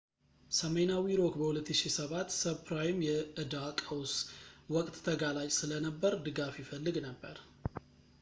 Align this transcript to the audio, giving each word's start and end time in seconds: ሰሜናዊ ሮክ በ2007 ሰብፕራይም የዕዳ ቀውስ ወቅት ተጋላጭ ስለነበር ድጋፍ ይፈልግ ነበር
ሰሜናዊ 0.59 1.11
ሮክ 1.19 1.33
በ2007 1.41 2.31
ሰብፕራይም 2.37 3.03
የዕዳ 3.07 3.53
ቀውስ 3.81 4.13
ወቅት 4.77 4.95
ተጋላጭ 5.09 5.47
ስለነበር 5.59 6.15
ድጋፍ 6.27 6.57
ይፈልግ 6.63 6.97
ነበር 7.09 7.37